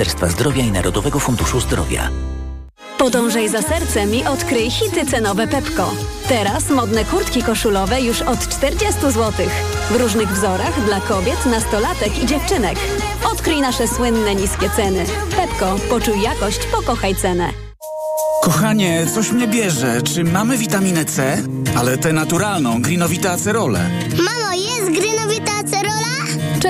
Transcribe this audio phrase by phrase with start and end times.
[0.00, 2.10] Ministerstwa Zdrowia i Narodowego Funduszu Zdrowia.
[2.98, 5.90] Podążaj za sercem i odkryj hity cenowe Pepko.
[6.28, 9.32] Teraz modne kurtki koszulowe już od 40 zł.
[9.90, 12.78] W różnych wzorach dla kobiet, nastolatek i dziewczynek.
[13.32, 15.04] Odkryj nasze słynne niskie ceny.
[15.36, 17.50] Pepko, poczuj jakość, pokochaj cenę.
[18.42, 20.02] Kochanie, coś mnie bierze.
[20.02, 21.42] Czy mamy witaminę C?
[21.76, 23.80] Ale tę naturalną, grinowite acerole.
[23.80, 24.39] Acerola?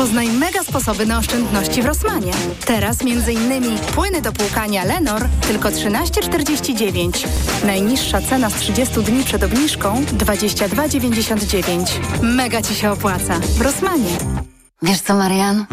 [0.00, 2.32] Poznaj mega sposoby na oszczędności w Rosmanie.
[2.66, 3.78] Teraz m.in.
[3.94, 7.26] płyny do płukania Lenor tylko 13,49.
[7.66, 11.84] Najniższa cena z 30 dni przed obniżką 22,99.
[12.22, 13.40] Mega Ci się opłaca.
[13.40, 14.18] W Rosmanie.
[14.82, 15.66] Wiesz co, Marian?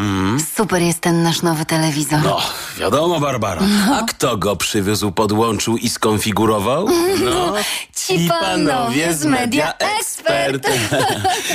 [0.56, 2.20] Super jest ten nasz nowy telewizor.
[2.24, 2.40] No,
[2.78, 3.62] wiadomo, Barbara.
[3.92, 6.88] A kto go przywiózł, podłączył i skonfigurował?
[7.24, 7.52] No,
[7.96, 10.68] Ci panowie z Media Expert.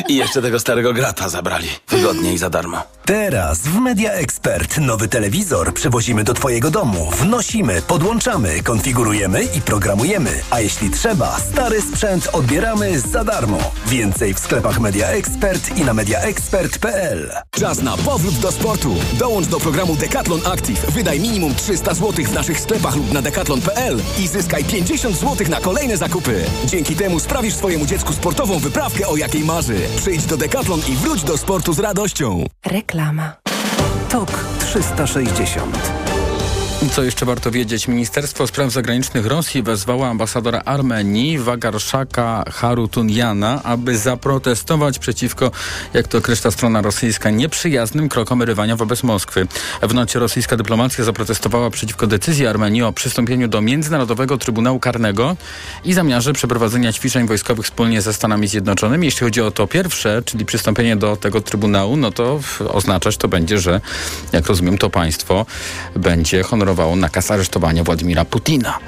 [0.08, 1.68] I jeszcze tego starego grata zabrali.
[1.90, 2.84] Wygodnie i za darmo.
[3.06, 7.12] Teraz w Media Expert nowy telewizor przywozimy do Twojego domu.
[7.12, 10.44] Wnosimy, podłączamy, konfigurujemy i programujemy.
[10.50, 13.58] A jeśli trzeba, stary sprzęt odbieramy za darmo.
[13.88, 17.43] Więcej w sklepach Media Expert i na mediaexpert.pl.
[17.60, 18.96] Czas na powrót do sportu.
[19.20, 20.92] Dołącz do programu Decathlon Active.
[20.92, 25.60] Wydaj minimum 300 zł w naszych sklepach lub na decathlon.pl i zyskaj 50 zł na
[25.60, 26.46] kolejne zakupy.
[26.66, 29.78] Dzięki temu sprawisz swojemu dziecku sportową wyprawkę, o jakiej marzy.
[29.98, 32.46] Przyjdź do Decathlon i wróć do sportu z radością.
[32.66, 33.34] Reklama.
[34.10, 36.03] TOK 360.
[36.92, 37.88] Co jeszcze warto wiedzieć?
[37.88, 45.52] Ministerstwo Spraw Zagranicznych Rosji wezwało ambasadora Armenii Wagarszaka Harutunjana, aby zaprotestować przeciwko,
[45.94, 49.48] jak to określa strona rosyjska, nieprzyjaznym krokom rywania wobec Moskwy.
[49.82, 55.36] W nocie rosyjska dyplomacja zaprotestowała przeciwko decyzji Armenii o przystąpieniu do Międzynarodowego Trybunału Karnego
[55.86, 59.08] i zamiarze przeprowadzenia ćwiczeń wojskowych wspólnie ze Stanami Zjednoczonymi.
[59.08, 63.60] Jeśli chodzi o to pierwsze, czyli przystąpienie do tego Trybunału, no to oznaczać to będzie,
[63.60, 63.82] że
[64.32, 65.46] jak rozumiem, to państwo
[65.96, 68.80] będzie honorowało nakaz aresztowania Władimira Putina.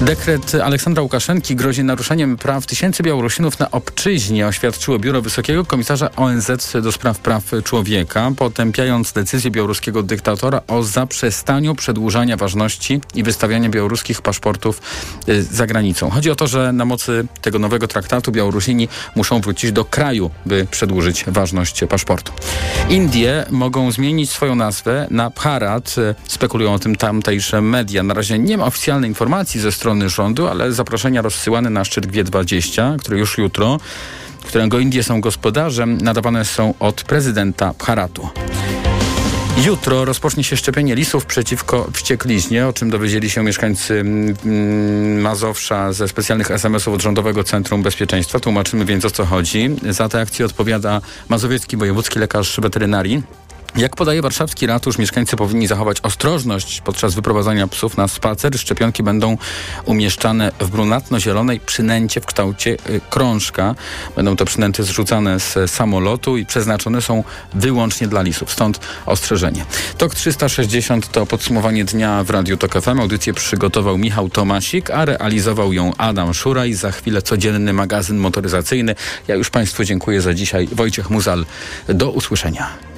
[0.00, 6.50] Dekret Aleksandra Łukaszenki grozi naruszeniem praw tysięcy Białorusinów na obczyźnie, oświadczyło Biuro Wysokiego Komisarza ONZ
[6.82, 14.22] do spraw praw człowieka, potępiając decyzję białoruskiego dyktatora o zaprzestaniu przedłużania ważności i wystawiania białoruskich
[14.22, 14.82] paszportów
[15.28, 16.10] y, za granicą.
[16.10, 20.66] Chodzi o to, że na mocy tego nowego traktatu Białorusini muszą wrócić do kraju, by
[20.70, 22.32] przedłużyć ważność paszportu.
[22.88, 25.94] Indie mogą zmienić swoją nazwę na Bharat.
[26.28, 26.96] Spekulują o tym
[27.28, 28.02] tamtejsze media.
[28.02, 32.96] Na razie nie ma oficjalnej informacji ze strony rządu, ale zaproszenia rozsyłane na szczyt G20,
[32.96, 33.80] który już jutro,
[34.46, 38.28] którego Indie są gospodarzem, nadawane są od prezydenta Bharatu.
[39.66, 46.08] Jutro rozpocznie się szczepienie lisów przeciwko wściekliźnie, o czym dowiedzieli się mieszkańcy mm, Mazowsza ze
[46.08, 48.40] specjalnych SMS-ów od Rządowego Centrum Bezpieczeństwa.
[48.40, 49.70] Tłumaczymy więc o co chodzi.
[49.90, 53.22] Za tę akcję odpowiada mazowiecki wojewódzki lekarz weterynarii.
[53.76, 58.58] Jak podaje warszawski ratusz, mieszkańcy powinni zachować ostrożność podczas wyprowadzania psów na spacer.
[58.58, 59.36] Szczepionki będą
[59.84, 63.74] umieszczane w brunatno-zielonej przynęcie w kształcie y, krążka.
[64.16, 67.24] Będą to przynęty zrzucane z samolotu i przeznaczone są
[67.54, 68.52] wyłącznie dla lisów.
[68.52, 69.64] Stąd ostrzeżenie.
[69.98, 73.00] TOK 360 to podsumowanie dnia w Radiu TOK FM.
[73.00, 76.74] Audycję przygotował Michał Tomasik, a realizował ją Adam Szuraj.
[76.74, 78.94] Za chwilę codzienny magazyn motoryzacyjny.
[79.28, 80.68] Ja już Państwu dziękuję za dzisiaj.
[80.72, 81.46] Wojciech Muzal.
[81.88, 82.97] Do usłyszenia.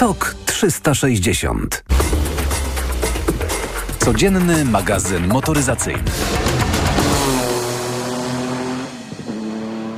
[0.00, 1.84] TOK 360.
[3.98, 6.02] Codzienny magazyn motoryzacyjny.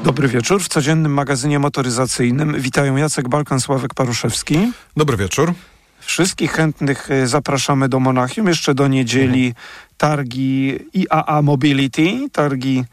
[0.04, 0.62] Dobry wieczór.
[0.62, 4.72] W codziennym magazynie motoryzacyjnym witają Jacek Balkan, Sławek Paruszewski.
[4.96, 5.52] Dobry wieczór.
[6.00, 8.46] Wszystkich chętnych y, zapraszamy do Monachium.
[8.46, 9.54] Jeszcze do niedzieli
[9.96, 12.84] targi IAA Mobility, targi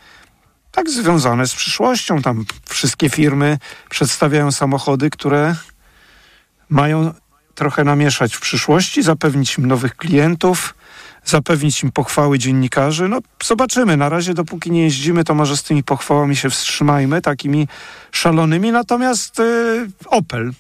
[0.72, 2.22] tak związane z przyszłością.
[2.22, 3.58] Tam wszystkie firmy
[3.90, 5.56] przedstawiają samochody, które
[6.70, 7.14] mają
[7.56, 10.76] trochę namieszać w przyszłości, zapewnić im nowych klientów,
[11.26, 13.08] zapewnić im pochwały dziennikarzy.
[13.08, 13.98] No zobaczymy.
[13.98, 17.68] Na razie dopóki nie jeździmy, to może z tymi pochwałami się wstrzymajmy, takimi
[18.12, 18.72] szalonymi.
[18.72, 20.52] Natomiast y, Opel,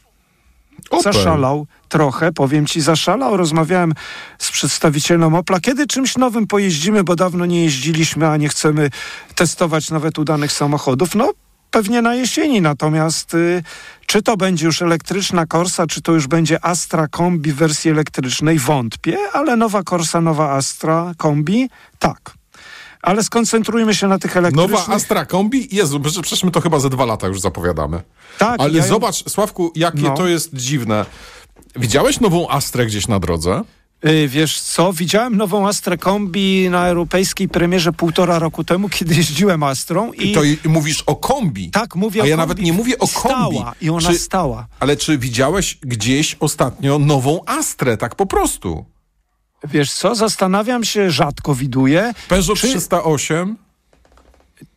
[0.89, 1.13] Opel.
[1.13, 3.37] zaszalał trochę, powiem ci, zaszalał.
[3.37, 3.93] Rozmawiałem
[4.37, 8.89] z przedstawicielem Opla, kiedy czymś nowym pojeździmy, bo dawno nie jeździliśmy, a nie chcemy
[9.35, 11.15] testować nawet udanych samochodów.
[11.15, 11.31] No
[11.71, 13.63] pewnie na jesieni, natomiast y,
[14.05, 18.59] czy to będzie już elektryczna Corsa, czy to już będzie Astra Kombi w wersji elektrycznej,
[18.59, 21.69] wątpię, ale nowa Corsa, nowa Astra Kombi,
[21.99, 22.31] tak.
[23.01, 24.71] Ale skoncentrujmy się na tych elektrycznych.
[24.79, 25.75] Nowa Astra Kombi?
[25.75, 28.01] Jezu, przecież my to chyba ze dwa lata już zapowiadamy.
[28.37, 30.09] Tak, Ale ja- zobacz, Sławku, jakie No.
[30.17, 31.05] to jest dziwne.
[31.75, 33.61] Widziałeś nową Astrę gdzieś na drodze?
[34.05, 39.63] Y, Wiesz co, widziałem nową Astrę Kombi na europejskiej premierze półtora roku temu, kiedy jeździłem
[39.63, 40.31] Astrą i...
[40.31, 41.69] To i, mówisz o kombi.
[41.69, 43.55] Tak, mówię A ja nawet nie mówię o kombi.
[43.57, 44.67] Stała i ona Czy- stała.
[44.79, 48.85] Ale czy widziałeś gdzieś ostatnio nową Astrę, tak po prostu?
[49.63, 52.13] Wiesz co, zastanawiam się, rzadko widuję.
[52.27, 53.57] Peugeot Czy- 308?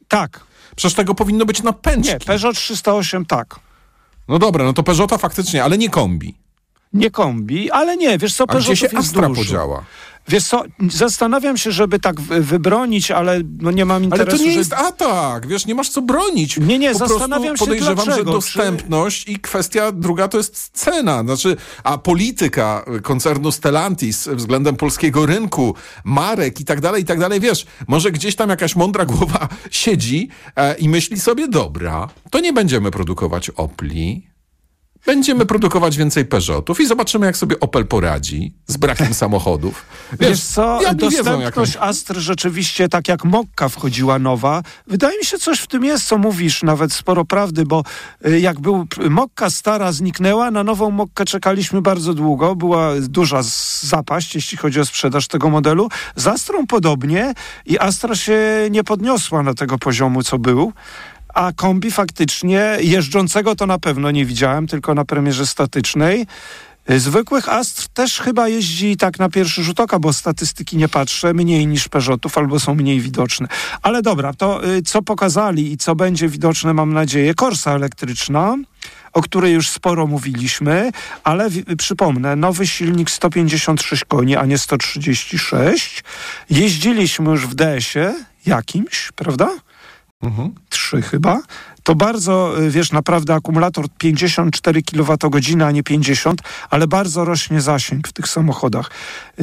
[0.09, 0.45] Tak.
[0.77, 2.13] Przecież tego powinno być na pęczki.
[2.13, 3.61] Nie, Peugeot 308 tak.
[4.29, 6.42] No dobra, no to Peugeota faktycznie, ale nie kombi.
[6.95, 9.43] Nie kombi, ale nie, wiesz co, A gdzie Peugeotów się jest Astra dużo.
[9.43, 9.85] podziała?
[10.29, 14.45] Wiesz co, zastanawiam się, żeby tak wy- wybronić, ale no nie mam Ale interesu, to
[14.45, 14.59] nie że...
[14.59, 16.57] jest atak, wiesz, nie masz co bronić.
[16.59, 21.23] Nie, nie, po zastanawiam się podejrzewam, dlaczego, że dostępność i kwestia druga to jest cena.
[21.23, 25.75] Znaczy, a polityka koncernu Stellantis względem polskiego rynku,
[26.05, 30.29] marek i tak dalej, i tak dalej, wiesz, może gdzieś tam jakaś mądra głowa siedzi
[30.57, 34.27] e, i myśli sobie, dobra, to nie będziemy produkować Opli,
[35.07, 39.85] Będziemy produkować więcej Peugeotów i zobaczymy, jak sobie Opel poradzi z brakiem samochodów.
[40.21, 45.19] Wiesz, co, jak nie wiedzą, jak dostępność Astry rzeczywiście, tak jak Mokka wchodziła nowa, wydaje
[45.19, 47.85] mi się, coś w tym jest, co mówisz, nawet sporo prawdy, bo
[48.27, 53.41] y, jak był Mokka stara zniknęła, na nową Mokkę czekaliśmy bardzo długo, była duża
[53.81, 55.89] zapaść, jeśli chodzi o sprzedaż tego modelu.
[56.17, 57.35] Z Astrą podobnie
[57.67, 58.41] i Astra się
[58.71, 60.73] nie podniosła na tego poziomu, co był.
[61.35, 66.27] A kombi faktycznie jeżdżącego to na pewno nie widziałem, tylko na premierze statycznej.
[66.91, 71.35] Y, Zwykłych Astr też chyba jeździ tak na pierwszy rzut oka, bo statystyki nie patrzę,
[71.35, 73.49] mniej niż Peugeotów albo są mniej widoczne.
[73.83, 78.57] Ale dobra, to y, co pokazali i co będzie widoczne, mam nadzieję, Corsa elektryczna,
[79.13, 80.91] o której już sporo mówiliśmy,
[81.25, 86.05] ale wi- przypomnę, nowy silnik 156 koni, a nie 136.
[86.51, 88.15] Jeździliśmy już w DS-ie
[88.47, 89.49] jakimś, prawda?
[90.69, 91.43] Trzy chyba.
[91.83, 98.09] To bardzo, y, wiesz, naprawdę akumulator 54 kWh, a nie 50, ale bardzo rośnie zasięg
[98.09, 98.91] w tych samochodach.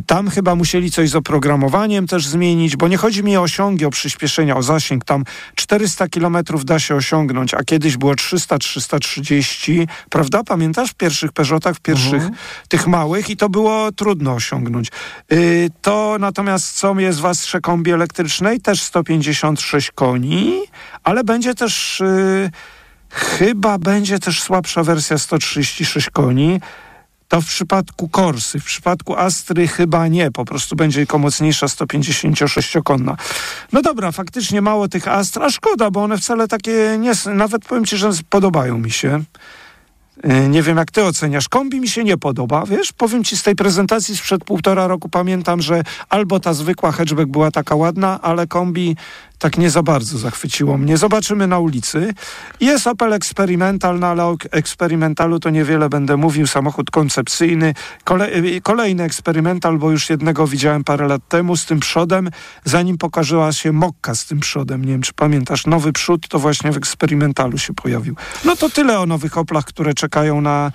[0.06, 3.90] Tam chyba musieli coś z oprogramowaniem też zmienić, bo nie chodzi mi o osiągi, o
[3.90, 5.06] przyspieszenia, o zasięg.
[5.06, 5.24] Tam
[5.56, 10.44] 400 km da się osiągnąć, a kiedyś było 300-330, prawda?
[10.44, 12.24] Pamiętasz w pierwszych Peugeotach, w pierwszych
[12.68, 14.88] tych małych i to było trudno osiągnąć.
[15.32, 18.62] Y, to natomiast co jest w Astrze kombi elektrycznej?
[18.62, 20.62] Też 156 koni,
[21.04, 22.29] ale będzie też y,
[23.10, 26.62] chyba będzie też słabsza wersja 136 koni.
[27.28, 33.16] To w przypadku Korsy, w przypadku Astry chyba nie, po prostu będzie tylko mocniejsza 156-konna.
[33.74, 37.66] No dobra, faktycznie mało tych Astr, a szkoda, bo one wcale takie nie s- nawet
[37.66, 39.24] powiem ci, że podobają mi się.
[40.26, 41.50] Y, Nie wiem, jak ty oceniasz.
[41.50, 42.92] Kombi mi się nie podoba, wiesz?
[42.94, 47.52] Powiem ci z tej prezentacji sprzed półtora roku pamiętam, że albo ta zwykła hatchback była
[47.52, 48.96] taka ładna, ale kombi
[49.40, 50.98] tak nie za bardzo zachwyciło mnie.
[50.98, 52.14] Zobaczymy na ulicy.
[52.60, 56.48] Jest Opel Experimental, no ale o Experimentalu to niewiele będę mówił.
[56.48, 57.74] Samochód koncepcyjny.
[58.04, 62.30] Kole y, kolejny Experimental, bo już jednego widziałem parę lat temu z tym przodem,
[62.66, 64.86] zanim pokazała się Mokka z tym przodem.
[64.86, 65.66] Nie wiem, czy pamiętasz.
[65.66, 68.16] Nowy przód to właśnie w Experimentalu się pojawił.
[68.46, 70.72] No to tyle o nowych Oplach, które czekają na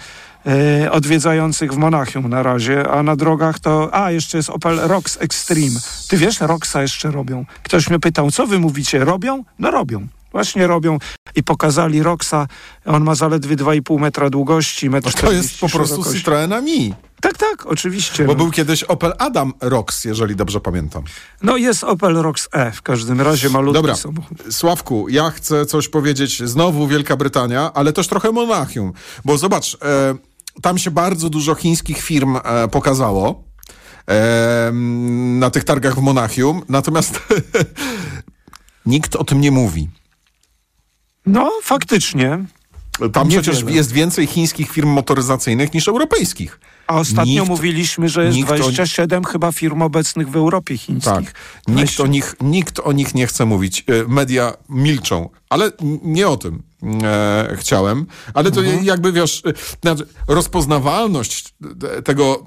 [0.46, 3.94] e, odwiedzających w Monachium na razie, a na drogach to...
[3.94, 5.80] A, jeszcze jest Opel Rox Extreme.
[6.08, 7.44] Ty wiesz, Roxa jeszcze robią.
[7.62, 9.44] Ktoś mnie pytał, co wy mówicie, robią?
[9.58, 10.06] No robią.
[10.32, 10.98] Właśnie robią
[11.34, 12.46] i pokazali Roxa.
[12.84, 16.18] On ma zaledwie 2,5 metra długości, metr To jest 40 po prostu szerokości.
[16.18, 16.94] Citroena Mi.
[17.20, 18.24] Tak, tak, oczywiście.
[18.24, 18.36] Bo no.
[18.36, 21.02] był kiedyś Opel Adam Rox, jeżeli dobrze pamiętam.
[21.42, 24.38] no jest Opel Rox E, w każdym razie malutki Dobra, samochód.
[24.50, 26.42] Sławku, ja chcę coś powiedzieć.
[26.42, 28.92] Znowu Wielka Brytania, ale też trochę Monachium.
[29.24, 30.14] Bo zobacz, e,
[30.62, 33.44] tam się bardzo dużo chińskich firm e, pokazało
[34.10, 34.70] e,
[35.38, 37.20] na tych targach w Monachium, natomiast
[38.86, 39.88] nikt o tym nie mówi.
[41.26, 42.44] No, faktycznie.
[43.12, 43.42] Tam Niewiele.
[43.42, 46.60] przecież jest więcej chińskich firm motoryzacyjnych niż europejskich.
[46.86, 51.12] A ostatnio Nikt- mówiliśmy, że jest nikt o- 27 chyba firm obecnych w Europie chińskich.
[51.12, 51.34] Tak.
[51.68, 53.84] Nikt o, nich, nikt o nich nie chce mówić.
[53.88, 55.70] E, Media milczą, ale
[56.02, 56.62] nie o tym
[57.04, 58.06] e, chciałem.
[58.34, 58.84] Ale to Mhm.
[58.84, 61.54] jakby, wiesz, e, znaczy, rozpoznawalność
[61.98, 62.44] e, tego,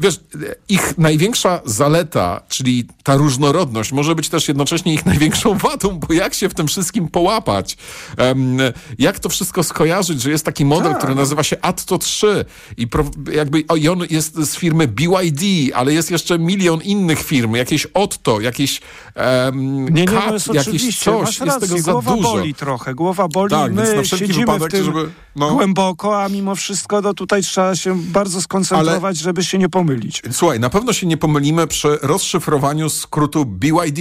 [0.00, 0.20] wiesz,
[0.68, 6.34] ich największa zaleta, czyli ta różnorodność, może być też jednocześnie ich największą wadą, bo jak
[6.34, 7.76] się w tym wszystkim połapać?
[8.16, 8.58] Em,
[8.98, 10.98] jak to wszystko skojarzyć, że jest taki model, Tak.
[10.98, 12.44] który nazywa się Atto 3
[12.76, 15.42] i pro, jakby o, i on jest z firmy BYD,
[15.74, 18.80] ale jest jeszcze milion innych firm, jakieś Otto, jakieś
[19.16, 22.32] um, Nie, nie, no jest jakieś oczywiście, coś, masz jest rację, tego za głowa dużo.
[22.32, 25.54] boli trochę, głowa boli, Tak, my na wszelki siedzimy wypadek, w tym żeby- no.
[25.54, 30.22] głęboko, a mimo wszystko no, tutaj trzeba się bardzo skoncentrować, żeby się nie pomylić.
[30.32, 33.98] Słuchaj, na pewno się nie pomylimy przy rozszyfrowaniu skrótu BYD.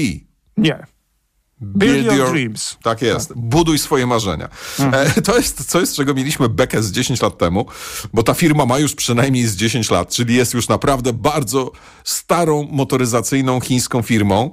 [0.57, 0.85] Nie.
[1.61, 2.77] Build your dreams.
[2.83, 3.33] Tak jest.
[3.35, 4.49] Buduj swoje marzenia.
[4.79, 7.65] E, to jest coś, z czego mieliśmy bekę z 10 lat temu,
[8.13, 11.71] bo ta firma ma już przynajmniej z 10 lat, czyli jest już naprawdę bardzo
[12.03, 14.51] starą motoryzacyjną chińską firmą.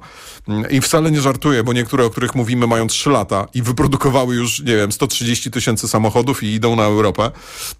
[0.49, 4.35] Mm, I wcale nie żartuję, bo niektóre, o których mówimy, mają 3 lata i wyprodukowały
[4.37, 7.31] już, nie wiem, 130 tysięcy samochodów i idą na Europę.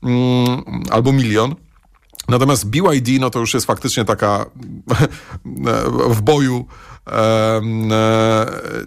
[0.03, 1.55] Mm, albo milion.
[2.29, 4.47] Natomiast BYD, no to już jest faktycznie taka
[6.17, 6.67] w boju.
[7.13, 7.61] E,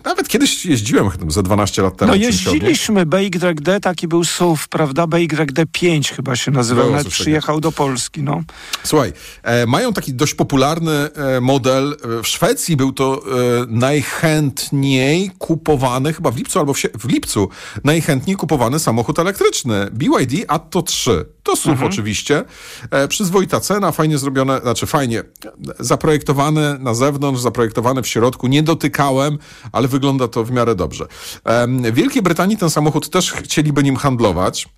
[0.05, 2.11] nawet kiedyś jeździłem ze 12 lat temu.
[2.11, 5.07] No jeździliśmy, BYD, taki był SUV, prawda?
[5.07, 8.43] BYD 5 chyba się nazywał, nawet przyjechał do Polski, no.
[8.83, 9.13] Słuchaj,
[9.43, 11.97] e, mają taki dość popularny e, model.
[12.23, 13.23] W Szwecji był to
[13.67, 17.49] najchętniej kupowany, chyba w lipcu albo w, w lipcu,
[17.83, 19.87] najchętniej kupowany samochód elektryczny.
[19.91, 21.25] BYD Atto 3.
[21.43, 21.91] To SUV Mhm.
[21.91, 22.43] oczywiście.
[22.91, 25.23] E, przyzwoita cena, fajnie zrobione, znaczy fajnie,
[25.79, 28.47] zaprojektowany na zewnątrz, zaprojektowany w środku.
[28.47, 29.37] Nie dotykałem,
[29.71, 31.05] ale wygląda to w miarę dobrze.
[31.45, 34.69] W Wielkiej Brytanii ten samochód też chcieliby nim handlować.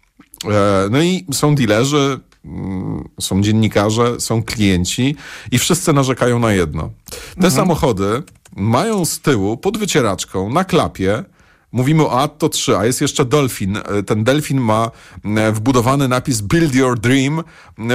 [0.46, 5.16] E, No i są dealerzy, mm, są dziennikarze, są klienci
[5.52, 6.90] i wszyscy narzekają na jedno.
[7.42, 8.24] Te samochody
[8.56, 11.24] mają z tyłu pod wycieraczką na klapie
[11.74, 13.78] Mówimy o Atto 3, a jest jeszcze Dolphin.
[13.78, 14.92] E, Ten Delfin ma
[15.26, 17.44] e, wbudowany napis Build Your Dream e,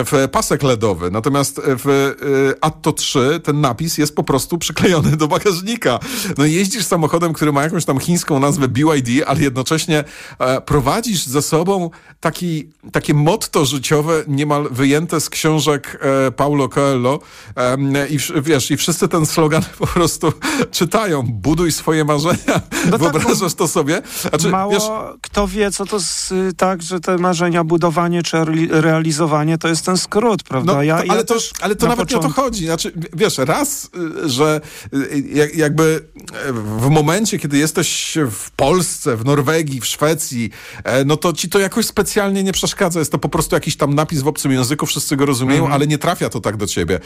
[0.04, 1.11] w pasek LEDowy.
[1.11, 2.14] Natomiast w
[2.61, 5.99] Atto 3 ten napis jest po prostu przyklejony do bagażnika.
[6.38, 10.04] No i jeździsz samochodem, który ma jakąś tam chińską nazwę BYD, ale jednocześnie
[10.66, 16.00] prowadzisz ze sobą taki, takie motto życiowe niemal wyjęte z książek
[16.37, 17.18] Paulo Coelho
[18.11, 20.32] i wiesz, i wszyscy ten slogan po prostu
[20.70, 21.23] czytają.
[21.23, 22.61] Buduj swoje marzenia.
[22.99, 24.03] Wyobrażasz to sobie?
[24.29, 24.83] Znaczy, Mało wiesz,
[25.23, 29.85] kto wie, co to z, tak, że te marzenia, budowanie czy reali- realizowanie to jest
[29.87, 30.73] ten skrót, prawda?
[30.73, 32.67] No, ja, to, ja ale, to, ale to na nawet nie o to początku- chodzi.
[32.67, 33.91] Znaczy, wiesz, raz,
[34.25, 34.61] y, że
[34.95, 36.01] y, jak- jakby
[36.49, 40.51] y, w momencie, kiedy jesteś w Polsce, w Norwegii, w Szwecji,
[40.85, 42.99] e, no to ci to jakoś specjalnie nie przeszkadza.
[42.99, 45.73] Jest to po prostu jakiś tam napis w obcym języku, wszyscy go rozumieją, Mhm.
[45.75, 47.01] ale nie trafia to tak do ciebie.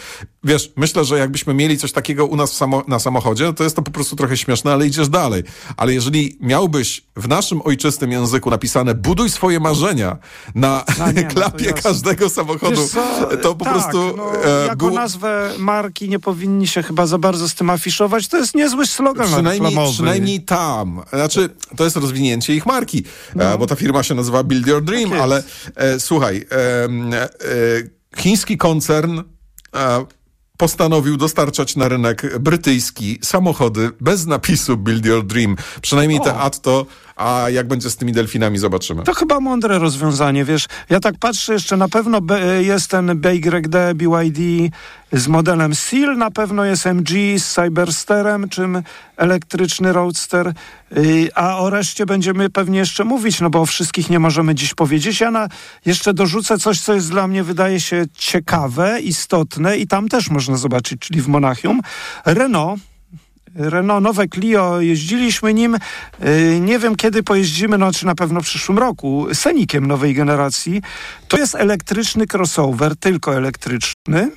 [0.44, 3.82] Wiesz, myślę, że jakbyśmy mieli coś takiego u nas samo, na samochodzie, to jest to
[3.82, 5.42] po prostu trochę śmieszne, ale idziesz dalej.
[5.76, 10.16] Ale jeżeli miałbyś w naszym ojczystym języku napisane buduj swoje marzenia
[10.54, 11.82] na A nie, no klapie jasne.
[11.82, 16.82] każdego samochodu, co, to po tak, prostu No, e, jako nazwę marki nie powinni się
[16.82, 18.28] chyba za bardzo z tym afiszować.
[18.28, 19.92] To jest niezły slogan Przynajmniej, reklamowy.
[19.94, 21.02] przynajmniej tam.
[21.12, 23.04] Znaczy, to jest rozwinięcie ich marki,
[23.34, 23.44] No.
[23.44, 25.42] e, bo ta firma się nazywa Build Your Dream, Tak ale
[25.76, 26.88] e, słuchaj, e,
[28.16, 29.18] chiński koncern
[29.76, 30.04] e,
[30.62, 35.56] postanowił dostarczać na rynek brytyjski samochody bez napisu Build Your Dream.
[35.80, 39.02] Przynajmniej te Atto, a jak będzie z tymi delfinami, zobaczymy.
[39.02, 40.66] To chyba mądre rozwiązanie, wiesz.
[40.90, 42.20] Ja tak patrzę jeszcze, na pewno
[42.60, 44.38] jest ten BYD, BYD
[45.12, 48.82] z modelem Seal, na pewno jest MG z Cybersterem, czym
[49.16, 50.52] elektryczny Roadster,
[50.96, 54.74] Yy, a o reszcie będziemy pewnie jeszcze mówić, no bo o wszystkich nie możemy dziś
[54.74, 55.20] powiedzieć.
[55.20, 55.48] Ja na,
[55.86, 60.56] jeszcze dorzucę coś, co jest dla mnie, wydaje się, ciekawe, istotne i tam też można
[60.56, 61.80] zobaczyć, czyli w Monachium.
[62.24, 62.80] Renault
[63.54, 65.78] Renault nowe Clio, jeździliśmy nim,
[66.20, 70.82] yy, nie wiem kiedy pojeździmy, no czy na pewno w przyszłym roku, Senikiem nowej generacji.
[71.28, 74.30] To jest elektryczny crossover, tylko elektryczny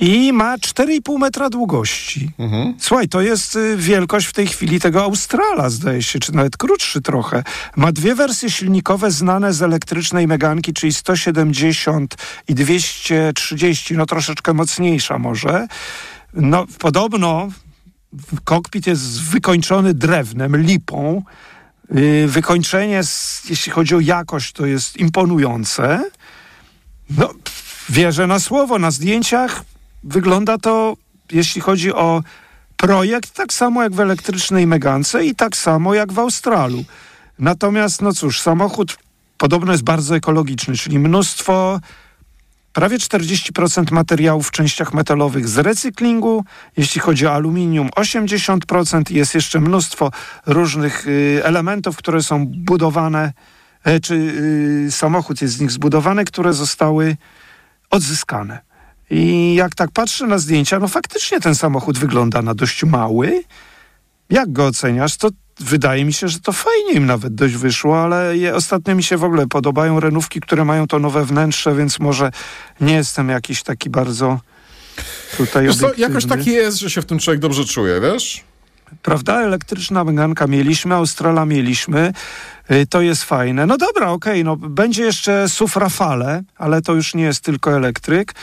[0.00, 2.30] i ma 4,5 metra długości.
[2.78, 7.00] Słuchaj, to jest y, wielkość w tej chwili tego Australa, zdaje się, czy nawet krótszy
[7.00, 7.44] trochę.
[7.76, 12.14] Ma dwie wersje silnikowe znane z elektrycznej Meganki, czyli 170
[12.48, 15.66] i 230, no troszeczkę mocniejsza może.
[16.34, 17.48] No, podobno
[18.44, 21.22] kokpit jest wykończony drewnem, lipą.
[21.94, 23.00] Yy, Wykończenie,
[23.50, 26.10] jeśli chodzi o jakość, to jest imponujące.
[27.10, 27.30] No,
[27.88, 28.78] wierzę na słowo.
[28.78, 29.64] Na zdjęciach
[30.04, 30.96] wygląda to,
[31.32, 32.22] jeśli chodzi o
[32.76, 36.84] projekt, tak samo jak w elektrycznej Megance i tak samo jak w Australu.
[37.38, 38.98] Natomiast, no cóż, samochód
[39.38, 41.80] podobno jest bardzo ekologiczny, czyli mnóstwo
[42.72, 46.44] prawie 40% materiałów w częściach metalowych z recyklingu.
[46.76, 49.10] Jeśli chodzi o aluminium, 80%.
[49.10, 50.10] Jest jeszcze mnóstwo
[50.46, 53.32] różnych y, elementów, które są budowane,
[53.84, 54.14] e, czy
[54.86, 57.16] y, samochód jest z nich zbudowany, które zostały
[57.90, 58.58] odzyskane.
[59.10, 63.42] I jak tak patrzę na zdjęcia, no faktycznie ten samochód wygląda na dość mały.
[64.30, 65.16] Jak go oceniasz?
[65.16, 65.28] To
[65.60, 69.16] wydaje mi się, że to fajnie im nawet dość wyszło, ale je, ostatnio mi się
[69.16, 72.30] w ogóle podobają renówki, które mają to nowe wnętrze, więc może
[72.80, 74.40] nie jestem jakiś taki bardzo
[75.36, 78.44] tutaj Wiesz co, jakoś tak jest, że się w tym człowiek dobrze czuje, wiesz?
[79.02, 79.40] Prawda?
[79.40, 82.12] Elektryczna Meganka mieliśmy, Australa mieliśmy.
[82.70, 83.66] Y, To jest fajne.
[83.66, 88.34] No dobra, okej, no będzie jeszcze SUV Rafale, ale to już nie jest tylko elektryk.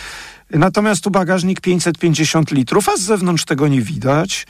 [0.50, 4.47] Natomiast tu bagażnik 550 litrów, a z zewnątrz tego nie widać.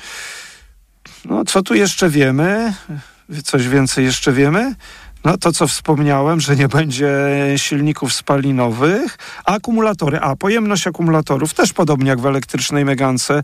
[1.28, 2.74] No, co tu jeszcze wiemy?
[3.44, 4.76] Coś więcej jeszcze wiemy?
[5.26, 7.10] No to, co wspomniałem, że nie będzie
[7.58, 9.18] silników spalinowych.
[9.46, 13.44] Akumulatory, a pojemność akumulatorów też podobnie jak w elektrycznej Megance.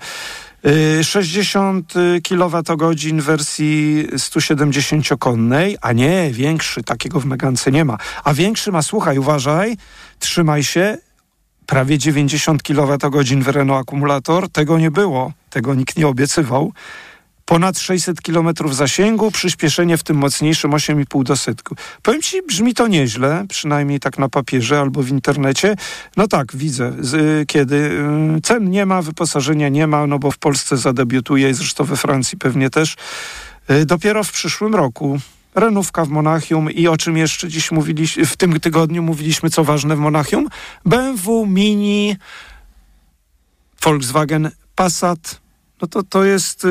[0.63, 7.97] Yy, 60 kWh wersji 170-konnej, a nie, większy, takiego w Megance nie ma.
[8.23, 9.77] A większy ma, słuchaj, uważaj,
[10.19, 10.97] trzymaj się,
[11.65, 14.49] prawie 90 kWh w Renault akumulator.
[14.49, 16.73] Tego nie było, tego nikt nie obiecywał
[17.45, 21.75] ponad 600 km zasięgu, przyspieszenie w tym mocniejszym 8,5 do setku.
[22.01, 25.75] Powiem Ci, brzmi to nieźle, przynajmniej tak na papierze albo w internecie.
[26.17, 27.75] No tak, widzę, z, kiedy
[28.37, 31.97] y, cen nie ma, wyposażenia nie ma, no bo w Polsce zadebiutuje i zresztą we
[31.97, 32.95] Francji pewnie też,
[33.71, 35.19] y, dopiero w przyszłym roku.
[35.55, 39.95] Renówka w Monachium i o czym jeszcze dziś mówiliśmy, w tym tygodniu mówiliśmy, co ważne
[39.95, 40.47] w Monachium.
[40.85, 42.15] BMW, Mini,
[43.83, 45.41] Volkswagen, Passat,
[45.81, 46.67] no to to jest...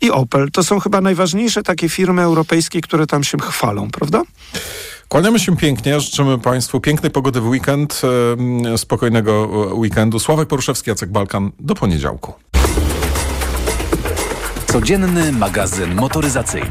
[0.00, 0.50] i Opel.
[0.50, 4.22] To są chyba najważniejsze takie firmy europejskie, które tam się chwalą, prawda?
[5.08, 8.02] Kłaniamy się pięknie, życzymy Państwu pięknej pogody w weekend,
[8.74, 10.18] e, spokojnego weekendu.
[10.18, 12.32] Sławek Poruszewski, Jacek Balkan, do poniedziałku.
[14.66, 16.70] Codzienny magazyn motoryzacyjny.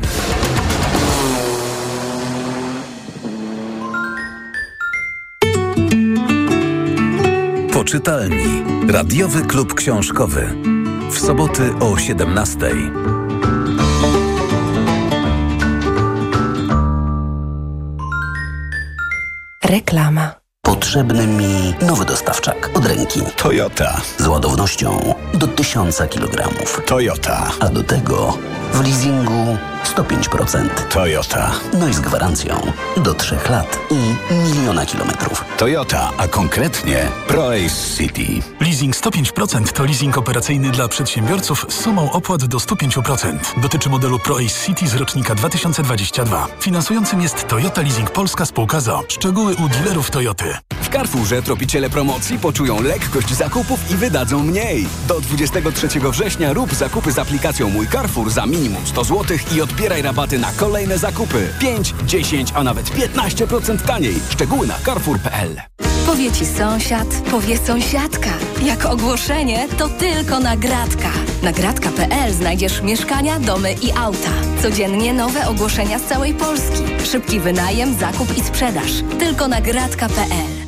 [7.74, 8.64] Poczytalni.
[8.88, 10.56] Radiowy klub książkowy.
[11.12, 12.58] W soboty o 17.
[19.70, 20.36] Reklama.
[20.62, 23.22] Potrzebny mi nowy dostawczak od ręki.
[23.38, 24.02] Toyota.
[24.18, 26.50] Z ładownością do 1000 kg.
[26.86, 27.52] Toyota.
[27.60, 28.38] A do tego
[28.74, 30.70] w leasingu 105%.
[30.90, 31.52] Toyota.
[31.80, 32.62] No i z gwarancją
[32.98, 35.46] do 3 lat i miliona kilometrów.
[35.58, 38.26] Toyota, a konkretnie ProAce City.
[38.62, 43.38] Leasing 105% to leasing operacyjny dla przedsiębiorców z sumą opłat do 105%.
[43.62, 46.48] Dotyczy modelu ProAce City z rocznika 2022.
[46.60, 49.04] Finansującym jest Toyota Leasing Polska Spółka ZO.
[49.08, 50.46] Szczegóły u dealerów Toyoty.
[50.82, 54.88] W Carrefourze tropiciele promocji poczują lekkość zakupów i wydadzą mniej.
[55.08, 60.02] Do 23 września rób zakupy z aplikacją Mój Carrefour za minimum 100 zł i odbieraj
[60.02, 61.48] rabaty na kolejne zakupy.
[61.60, 64.16] 5, 10, a nawet 15% taniej.
[64.30, 65.62] Szczegóły na carrefour.pl
[66.06, 68.30] Powie ci sąsiad, powie sąsiadka.
[68.64, 71.12] Jak ogłoszenie, to tylko nagradka.
[71.44, 74.32] Nagradka.pl znajdziesz mieszkania, domy i auta.
[74.62, 76.84] Codziennie nowe ogłoszenia z całej Polski.
[77.12, 78.92] Szybki wynajem, zakup i sprzedaż.
[79.20, 80.59] Tylko nagradka.pl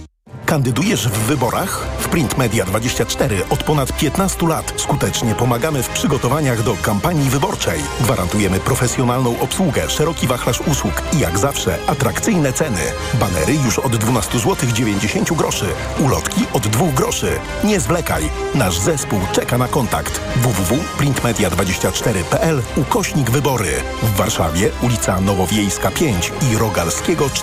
[0.51, 1.87] Kandydujesz w wyborach?
[1.99, 7.79] W Print Media 24 od ponad 15 lat skutecznie pomagamy w przygotowaniach do kampanii wyborczej.
[8.01, 12.81] Gwarantujemy profesjonalną obsługę, szeroki wachlarz usług i jak zawsze atrakcyjne ceny.
[13.13, 15.65] Banery już od 12 zł 90 groszy.
[15.99, 17.31] Ulotki od 2 groszy.
[17.63, 18.29] Nie zwlekaj.
[18.55, 20.21] Nasz zespół czeka na kontakt.
[20.35, 23.71] www.printmedia24.pl ukośnik wybory.
[24.03, 27.39] W Warszawie ulica Nowowiejska 5 i Rogalskiego 4.